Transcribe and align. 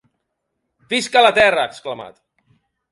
Visca 0.95 1.23
la 1.27 1.33
terra, 1.39 1.67
ha 1.67 1.73
exclamat. 1.75 2.21